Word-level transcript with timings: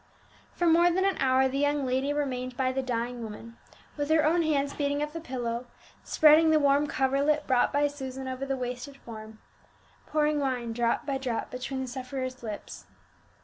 For 0.55 0.65
more 0.65 0.89
than 0.89 1.05
an 1.05 1.19
hour 1.19 1.47
the 1.47 1.59
young 1.59 1.85
lady 1.85 2.11
remained 2.11 2.57
by 2.57 2.71
the 2.71 2.81
dying 2.81 3.21
woman, 3.21 3.57
with 3.97 4.09
her 4.09 4.25
own 4.25 4.41
hands 4.41 4.73
beating 4.73 5.03
up 5.03 5.13
the 5.13 5.19
pillow, 5.21 5.67
spreading 6.03 6.49
the 6.49 6.57
warm 6.57 6.87
coverlet 6.87 7.45
brought 7.45 7.71
by 7.71 7.85
Susan 7.85 8.27
over 8.27 8.43
the 8.43 8.57
wasted 8.57 8.97
form, 8.97 9.37
pouring 10.07 10.39
wine, 10.39 10.73
drop 10.73 11.05
by 11.05 11.19
drop, 11.19 11.51
between 11.51 11.81
the 11.81 11.87
sufferer's 11.87 12.41
lips. 12.41 12.85